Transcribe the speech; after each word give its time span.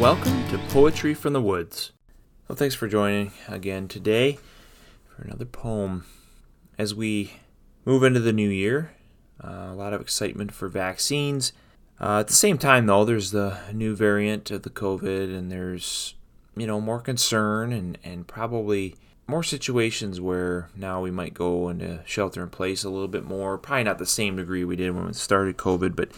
Welcome 0.00 0.46
to 0.50 0.58
Poetry 0.68 1.14
from 1.14 1.32
the 1.32 1.40
Woods. 1.40 1.92
Well, 2.46 2.54
thanks 2.54 2.74
for 2.74 2.86
joining 2.86 3.32
again 3.48 3.88
today 3.88 4.38
for 5.08 5.22
another 5.22 5.46
poem. 5.46 6.04
As 6.76 6.94
we 6.94 7.32
move 7.86 8.02
into 8.02 8.20
the 8.20 8.32
new 8.32 8.50
year, 8.50 8.92
uh, 9.42 9.68
a 9.70 9.74
lot 9.74 9.94
of 9.94 10.02
excitement 10.02 10.52
for 10.52 10.68
vaccines. 10.68 11.54
Uh, 11.98 12.20
at 12.20 12.26
the 12.26 12.34
same 12.34 12.58
time, 12.58 12.84
though, 12.84 13.06
there's 13.06 13.30
the 13.30 13.56
new 13.72 13.96
variant 13.96 14.50
of 14.50 14.64
the 14.64 14.70
COVID, 14.70 15.34
and 15.34 15.50
there's 15.50 16.14
you 16.54 16.66
know 16.66 16.78
more 16.78 17.00
concern 17.00 17.72
and 17.72 17.96
and 18.04 18.26
probably 18.26 18.96
more 19.26 19.42
situations 19.42 20.20
where 20.20 20.68
now 20.76 21.00
we 21.00 21.10
might 21.10 21.32
go 21.32 21.70
into 21.70 22.02
shelter 22.04 22.42
in 22.42 22.50
place 22.50 22.84
a 22.84 22.90
little 22.90 23.08
bit 23.08 23.24
more. 23.24 23.56
Probably 23.56 23.84
not 23.84 23.98
the 23.98 24.04
same 24.04 24.36
degree 24.36 24.62
we 24.62 24.76
did 24.76 24.94
when 24.94 25.06
we 25.06 25.14
started 25.14 25.56
COVID, 25.56 25.96
but 25.96 26.10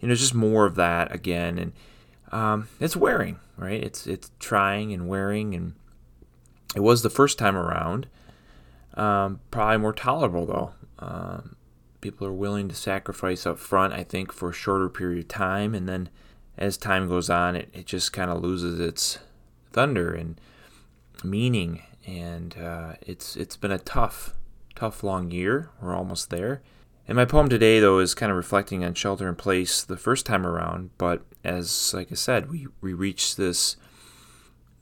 you 0.00 0.08
know, 0.08 0.14
just 0.14 0.34
more 0.34 0.66
of 0.66 0.74
that 0.74 1.12
again. 1.12 1.58
And 1.58 1.72
um, 2.34 2.68
it's 2.80 2.96
wearing, 2.96 3.38
right? 3.56 3.82
It's 3.82 4.06
it's 4.06 4.30
trying 4.38 4.92
and 4.92 5.08
wearing, 5.08 5.54
and 5.54 5.74
it 6.74 6.80
was 6.80 7.02
the 7.02 7.10
first 7.10 7.38
time 7.38 7.56
around. 7.56 8.08
Um, 8.94 9.40
probably 9.50 9.78
more 9.78 9.92
tolerable 9.92 10.46
though. 10.46 10.72
Um, 10.98 11.56
people 12.00 12.26
are 12.26 12.32
willing 12.32 12.68
to 12.68 12.74
sacrifice 12.74 13.46
up 13.46 13.58
front, 13.58 13.92
I 13.92 14.04
think, 14.04 14.32
for 14.32 14.50
a 14.50 14.52
shorter 14.52 14.88
period 14.88 15.20
of 15.20 15.28
time, 15.28 15.74
and 15.74 15.88
then 15.88 16.08
as 16.58 16.76
time 16.76 17.08
goes 17.08 17.30
on, 17.30 17.56
it, 17.56 17.68
it 17.72 17.86
just 17.86 18.12
kind 18.12 18.30
of 18.30 18.42
loses 18.42 18.78
its 18.78 19.18
thunder 19.72 20.12
and 20.12 20.40
meaning 21.24 21.82
and 22.06 22.56
uh, 22.58 22.94
it's 23.02 23.36
it's 23.36 23.56
been 23.56 23.70
a 23.70 23.78
tough, 23.78 24.34
tough 24.74 25.02
long 25.02 25.30
year. 25.30 25.70
We're 25.80 25.94
almost 25.94 26.30
there. 26.30 26.62
And 27.06 27.16
my 27.16 27.24
poem 27.26 27.48
today, 27.48 27.80
though, 27.80 27.98
is 27.98 28.14
kind 28.14 28.30
of 28.30 28.36
reflecting 28.36 28.84
on 28.84 28.94
shelter 28.94 29.28
in 29.28 29.36
place 29.36 29.82
the 29.82 29.96
first 29.96 30.24
time 30.24 30.46
around. 30.46 30.90
But 30.96 31.22
as 31.42 31.92
like 31.92 32.10
I 32.10 32.14
said, 32.14 32.50
we 32.50 32.66
we 32.80 32.94
reached 32.94 33.36
this 33.36 33.76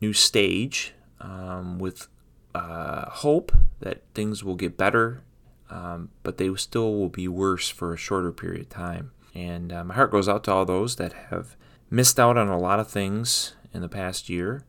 new 0.00 0.12
stage 0.12 0.94
um, 1.20 1.78
with 1.78 2.08
uh, 2.54 3.08
hope 3.08 3.52
that 3.80 4.02
things 4.14 4.44
will 4.44 4.54
get 4.54 4.76
better, 4.76 5.22
um, 5.70 6.10
but 6.22 6.38
they 6.38 6.54
still 6.54 6.94
will 6.94 7.08
be 7.08 7.26
worse 7.26 7.68
for 7.68 7.92
a 7.92 7.96
shorter 7.96 8.32
period 8.32 8.62
of 8.62 8.68
time. 8.68 9.12
And 9.34 9.72
uh, 9.72 9.84
my 9.84 9.94
heart 9.94 10.10
goes 10.10 10.28
out 10.28 10.44
to 10.44 10.52
all 10.52 10.64
those 10.64 10.96
that 10.96 11.12
have 11.30 11.56
missed 11.90 12.20
out 12.20 12.36
on 12.36 12.48
a 12.48 12.58
lot 12.58 12.78
of 12.78 12.88
things 12.88 13.54
in 13.72 13.80
the 13.80 13.88
past 13.88 14.28
year. 14.28 14.64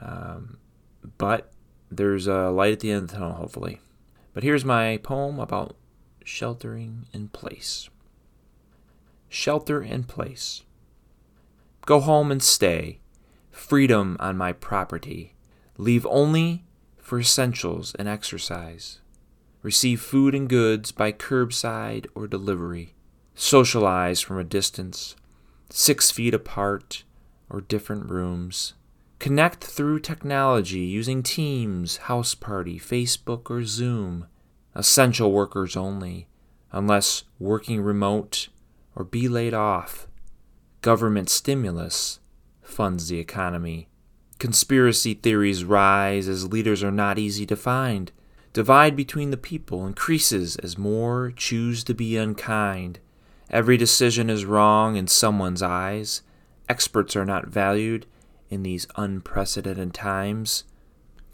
Um, 0.00 0.58
but 1.18 1.52
there's 1.90 2.26
a 2.26 2.50
light 2.50 2.72
at 2.72 2.80
the 2.80 2.92
end 2.92 3.04
of 3.04 3.08
the 3.08 3.14
tunnel, 3.16 3.32
hopefully. 3.32 3.80
But 4.32 4.42
here's 4.42 4.64
my 4.64 4.98
poem 4.98 5.38
about 5.38 5.76
sheltering 6.24 7.06
in 7.12 7.28
place. 7.28 7.88
Shelter 9.28 9.82
in 9.82 10.04
place. 10.04 10.62
Go 11.86 12.00
home 12.00 12.32
and 12.32 12.42
stay. 12.42 13.00
Freedom 13.50 14.16
on 14.18 14.36
my 14.36 14.52
property. 14.52 15.34
Leave 15.78 16.06
only 16.06 16.64
for 16.98 17.20
essentials 17.20 17.94
and 17.96 18.08
exercise. 18.08 19.00
Receive 19.62 20.00
food 20.00 20.34
and 20.34 20.48
goods 20.48 20.90
by 20.90 21.12
curbside 21.12 22.06
or 22.14 22.26
delivery. 22.26 22.94
Socialize 23.34 24.20
from 24.20 24.38
a 24.38 24.44
distance, 24.44 25.14
six 25.70 26.10
feet 26.10 26.34
apart 26.34 27.04
or 27.48 27.60
different 27.60 28.08
rooms 28.10 28.74
Connect 29.24 29.64
through 29.64 30.00
technology 30.00 30.80
using 30.80 31.22
Teams, 31.22 31.96
House 31.96 32.34
Party, 32.34 32.78
Facebook, 32.78 33.50
or 33.50 33.64
Zoom. 33.64 34.26
Essential 34.74 35.30
workers 35.30 35.76
only, 35.76 36.26
unless 36.72 37.24
working 37.38 37.80
remote 37.80 38.48
or 38.96 39.04
be 39.04 39.28
laid 39.28 39.54
off. 39.54 40.08
Government 40.80 41.30
stimulus 41.30 42.18
funds 42.62 43.08
the 43.08 43.18
economy. 43.18 43.88
Conspiracy 44.38 45.14
theories 45.14 45.64
rise 45.64 46.28
as 46.28 46.50
leaders 46.50 46.82
are 46.82 46.90
not 46.90 47.18
easy 47.18 47.46
to 47.46 47.56
find. 47.56 48.10
Divide 48.52 48.96
between 48.96 49.30
the 49.30 49.36
people 49.36 49.86
increases 49.86 50.56
as 50.56 50.76
more 50.76 51.32
choose 51.36 51.84
to 51.84 51.94
be 51.94 52.16
unkind. 52.16 52.98
Every 53.50 53.76
decision 53.76 54.28
is 54.28 54.44
wrong 54.44 54.96
in 54.96 55.06
someone's 55.06 55.62
eyes. 55.62 56.22
Experts 56.68 57.14
are 57.14 57.24
not 57.24 57.46
valued 57.46 58.06
in 58.50 58.62
these 58.62 58.86
unprecedented 58.96 59.94
times. 59.94 60.64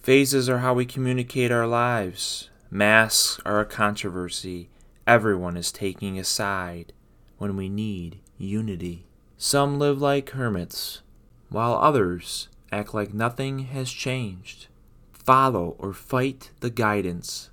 Phases 0.03 0.48
are 0.48 0.59
how 0.59 0.75
we 0.75 0.84
communicate 0.84 1.50
our 1.50 1.66
lives. 1.66 2.50
Masks 2.72 3.41
are 3.44 3.58
a 3.58 3.64
controversy. 3.64 4.70
Everyone 5.04 5.56
is 5.56 5.72
taking 5.72 6.20
a 6.20 6.25
side 6.25 6.92
when 7.36 7.56
we 7.56 7.69
need 7.69 8.20
unity. 8.38 9.06
Some 9.36 9.81
live 9.81 10.00
like 10.00 10.31
hermits, 10.31 11.03
while 11.48 11.75
others 11.75 12.48
act 12.70 12.94
like 12.94 13.12
nothing 13.12 13.60
has 13.60 13.91
changed. 13.91 14.69
Follow 15.12 15.75
or 15.78 15.92
fight 15.92 16.53
the 16.60 16.70
guidance. 16.70 17.50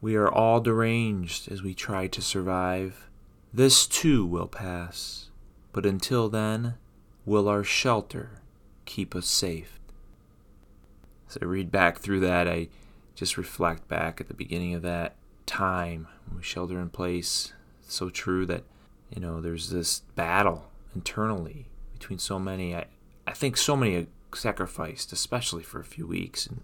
We 0.00 0.16
are 0.16 0.32
all 0.32 0.60
deranged 0.60 1.52
as 1.52 1.62
we 1.62 1.74
try 1.74 2.06
to 2.06 2.22
survive. 2.22 3.10
This 3.52 3.86
too 3.86 4.24
will 4.24 4.48
pass, 4.48 5.28
but 5.72 5.84
until 5.84 6.30
then, 6.30 6.76
will 7.26 7.46
our 7.46 7.64
shelter 7.64 8.40
keep 8.86 9.14
us 9.14 9.26
safe. 9.26 9.78
As 11.28 11.36
I 11.42 11.44
read 11.44 11.70
back 11.70 11.98
through 11.98 12.20
that, 12.20 12.48
I 12.48 12.68
just 13.16 13.36
reflect 13.36 13.88
back 13.88 14.20
at 14.20 14.28
the 14.28 14.34
beginning 14.34 14.74
of 14.74 14.82
that 14.82 15.16
time 15.46 16.06
when 16.26 16.38
we 16.38 16.42
shelter 16.44 16.78
in 16.78 16.90
place. 16.90 17.52
So 17.88 18.10
true 18.10 18.46
that, 18.46 18.62
you 19.10 19.20
know, 19.20 19.40
there's 19.40 19.70
this 19.70 20.00
battle 20.14 20.70
internally 20.94 21.66
between 21.92 22.18
so 22.18 22.38
many. 22.38 22.76
I, 22.76 22.86
I 23.26 23.32
think 23.32 23.56
so 23.56 23.74
many 23.74 24.06
sacrificed, 24.34 25.12
especially 25.12 25.62
for 25.62 25.80
a 25.80 25.84
few 25.84 26.06
weeks 26.06 26.46
and 26.46 26.60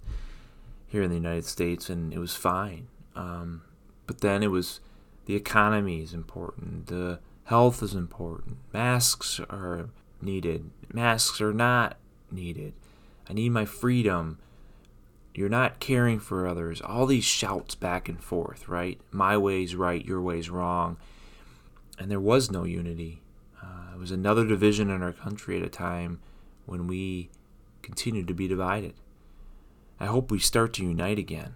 here 0.86 1.02
in 1.02 1.08
the 1.08 1.16
United 1.16 1.46
States, 1.46 1.88
and 1.88 2.12
it 2.12 2.18
was 2.18 2.36
fine. 2.36 2.86
Um, 3.16 3.62
but 4.06 4.20
then 4.20 4.42
it 4.42 4.50
was 4.50 4.80
the 5.24 5.34
economy 5.34 6.02
is 6.02 6.12
important, 6.12 6.88
the 6.88 7.20
health 7.44 7.82
is 7.82 7.94
important, 7.94 8.58
masks 8.72 9.40
are 9.48 9.88
needed, 10.20 10.70
masks 10.92 11.40
are 11.40 11.54
not 11.54 11.96
needed. 12.30 12.74
I 13.28 13.32
need 13.32 13.50
my 13.50 13.64
freedom. 13.64 14.38
You're 15.34 15.48
not 15.48 15.80
caring 15.80 16.20
for 16.20 16.46
others. 16.46 16.80
All 16.80 17.06
these 17.06 17.24
shouts 17.24 17.74
back 17.74 18.08
and 18.08 18.22
forth, 18.22 18.68
right? 18.68 19.00
My 19.10 19.36
way's 19.36 19.74
right, 19.74 20.04
your 20.04 20.20
way's 20.20 20.50
wrong. 20.50 20.98
And 21.98 22.10
there 22.10 22.20
was 22.20 22.50
no 22.50 22.64
unity. 22.64 23.22
Uh, 23.62 23.94
it 23.94 23.98
was 23.98 24.10
another 24.10 24.46
division 24.46 24.90
in 24.90 25.02
our 25.02 25.12
country 25.12 25.56
at 25.56 25.66
a 25.66 25.70
time 25.70 26.20
when 26.66 26.86
we 26.86 27.30
continued 27.80 28.28
to 28.28 28.34
be 28.34 28.48
divided. 28.48 28.94
I 29.98 30.06
hope 30.06 30.30
we 30.30 30.38
start 30.38 30.72
to 30.74 30.84
unite 30.84 31.18
again. 31.18 31.54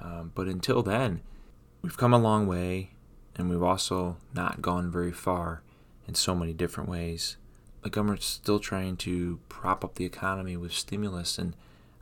Um, 0.00 0.32
but 0.34 0.46
until 0.46 0.82
then, 0.82 1.20
we've 1.82 1.96
come 1.96 2.14
a 2.14 2.18
long 2.18 2.46
way, 2.46 2.90
and 3.36 3.50
we've 3.50 3.62
also 3.62 4.16
not 4.34 4.62
gone 4.62 4.90
very 4.90 5.12
far 5.12 5.62
in 6.08 6.14
so 6.14 6.34
many 6.34 6.52
different 6.52 6.88
ways 6.88 7.36
the 7.82 7.90
government's 7.90 8.26
still 8.26 8.60
trying 8.60 8.96
to 8.96 9.40
prop 9.48 9.84
up 9.84 9.96
the 9.96 10.04
economy 10.04 10.56
with 10.56 10.72
stimulus, 10.72 11.38
and 11.38 11.54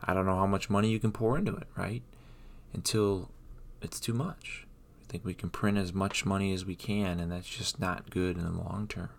I 0.03 0.13
don't 0.13 0.25
know 0.25 0.35
how 0.35 0.47
much 0.47 0.69
money 0.69 0.89
you 0.89 0.99
can 0.99 1.11
pour 1.11 1.37
into 1.37 1.55
it, 1.55 1.67
right? 1.75 2.01
Until 2.73 3.29
it's 3.81 3.99
too 3.99 4.13
much. 4.13 4.65
I 5.03 5.11
think 5.11 5.25
we 5.25 5.33
can 5.33 5.49
print 5.49 5.77
as 5.77 5.93
much 5.93 6.25
money 6.25 6.53
as 6.53 6.65
we 6.65 6.75
can, 6.75 7.19
and 7.19 7.31
that's 7.31 7.49
just 7.49 7.79
not 7.79 8.09
good 8.09 8.37
in 8.37 8.43
the 8.43 8.51
long 8.51 8.87
term. 8.87 9.09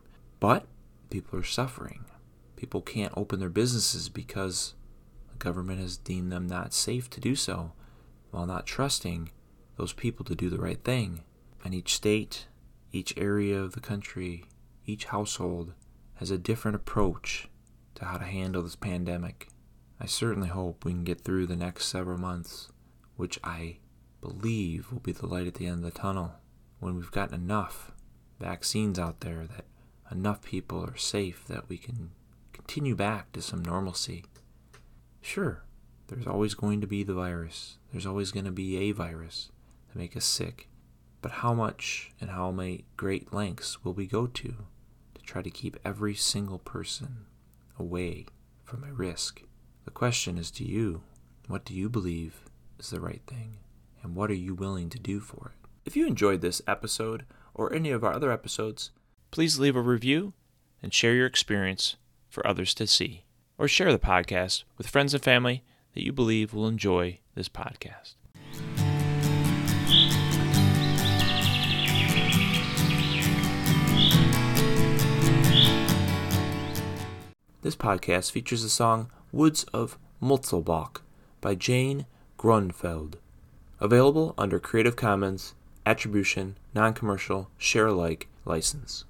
But 0.41 0.67
people 1.11 1.39
are 1.39 1.45
suffering. 1.45 2.05
People 2.57 2.81
can't 2.81 3.13
open 3.17 3.41
their 3.41 3.49
businesses 3.49 4.09
because 4.09 4.75
the 5.31 5.37
government 5.37 5.81
has 5.81 5.97
deemed 5.97 6.33
them 6.33 6.47
not 6.47 6.73
safe 6.73 7.11
to 7.11 7.21
do 7.21 7.37
so, 7.37 7.73
while 8.31 8.47
not 8.47 8.67
trusting 8.67 9.31
those 9.77 9.93
people 9.93 10.25
to 10.25 10.35
do 10.35 10.49
the 10.49 10.61
right 10.61 10.83
thing. 10.83 11.23
And 11.65 11.75
each 11.75 11.95
state, 11.95 12.47
each 12.91 13.15
area 13.17 13.61
of 13.61 13.73
the 13.73 13.81
country, 13.81 14.45
each 14.87 15.07
household 15.07 15.75
has 16.15 16.31
a 16.31 16.39
different 16.39 16.77
approach 16.77 17.49
to 17.97 18.05
how 18.05 18.19
to 18.19 18.25
handle 18.25 18.63
this 18.63 18.77
pandemic. 18.77 19.49
I 20.03 20.07
certainly 20.07 20.49
hope 20.49 20.85
we 20.85 20.91
can 20.91 21.05
get 21.05 21.21
through 21.21 21.47
the 21.47 21.55
next 21.55 21.87
several 21.87 22.19
months, 22.19 22.71
which 23.15 23.39
I 23.45 23.77
believe 24.21 24.91
will 24.91 24.99
be 24.99 25.13
the 25.13 25.29
light 25.29 25.47
at 25.47 25.55
the 25.55 25.67
end 25.67 25.85
of 25.85 25.95
the 25.95 25.97
tunnel 25.97 26.33
when 26.81 26.97
we've 26.97 27.13
gotten 27.13 27.37
enough 27.37 27.93
vaccines 28.41 28.99
out 28.99 29.21
there 29.21 29.47
that 29.47 29.65
enough 30.11 30.43
people 30.43 30.85
are 30.85 30.97
safe 30.97 31.45
that 31.47 31.69
we 31.69 31.79
can 31.79 32.11
continue 32.53 32.97
back 32.97 33.31
to 33.31 33.41
some 33.41 33.63
normalcy. 33.63 34.25
Sure, 35.21 35.63
there's 36.09 36.27
always 36.27 36.55
going 36.55 36.81
to 36.81 36.89
be 36.89 37.05
the 37.05 37.15
virus, 37.15 37.79
there's 37.93 38.05
always 38.05 38.33
going 38.33 38.47
to 38.47 38.51
be 38.51 38.79
a 38.79 38.91
virus 38.91 39.51
to 39.93 39.99
make 39.99 40.17
us 40.17 40.25
sick. 40.25 40.69
But 41.21 41.31
how 41.31 41.55
much 41.55 42.11
and 42.21 42.31
how 42.31 42.51
many 42.51 42.87
great 42.97 43.33
lengths 43.33 43.85
will 43.85 43.95
we 43.95 44.07
go 44.07 44.27
to 44.27 44.55
to 45.15 45.23
try 45.23 45.43
to 45.43 45.51
keep 45.51 45.79
every 45.85 46.17
single 46.17 46.59
person 46.59 47.27
away 47.79 48.27
from 48.65 48.83
a 48.83 48.93
risk. 48.93 49.43
The 49.85 49.91
question 49.91 50.39
is 50.39 50.53
to 50.53 50.65
you 50.65 51.03
what 51.49 51.65
do 51.65 51.75
you 51.75 51.89
believe 51.89 52.45
is 52.79 52.91
the 52.91 53.01
right 53.01 53.23
thing, 53.27 53.57
and 54.01 54.15
what 54.15 54.31
are 54.31 54.35
you 54.35 54.55
willing 54.55 54.89
to 54.91 54.99
do 54.99 55.19
for 55.19 55.51
it? 55.55 55.69
If 55.85 55.97
you 55.97 56.07
enjoyed 56.07 56.41
this 56.41 56.63
episode 56.69 57.25
or 57.53 57.73
any 57.73 57.91
of 57.91 58.05
our 58.05 58.13
other 58.13 58.31
episodes, 58.31 58.93
please 59.33 59.59
leave 59.59 59.75
a 59.75 59.81
review 59.81 60.35
and 60.85 60.95
share 60.95 61.15
your 61.15 61.27
experience 61.27 61.97
for 62.29 62.47
others 62.47 62.75
to 62.75 62.87
see. 62.87 63.25
Or 63.59 63.67
share 63.67 63.91
the 63.91 63.99
podcast 63.99 64.63
with 64.79 64.87
friends 64.87 65.15
and 65.15 65.23
family 65.23 65.65
that 65.95 66.05
you 66.05 66.13
believe 66.13 66.55
will 66.55 66.69
enjoy 66.69 67.19
this 67.35 67.49
podcast. 67.49 68.15
This 77.63 77.77
podcast 77.77 78.31
features 78.31 78.63
the 78.63 78.69
song 78.69 79.11
Woods 79.33 79.65
of 79.73 79.97
Mötzelbach 80.23 81.01
by 81.41 81.55
Jane 81.55 82.05
Grünfeld. 82.39 83.15
Available 83.81 84.35
under 84.37 84.61
Creative 84.61 84.95
Commons 84.95 85.55
Attribution 85.87 86.57
Non 86.75 86.93
Commercial 86.93 87.49
Share 87.57 87.87
Alike 87.87 88.29
license. 88.45 89.01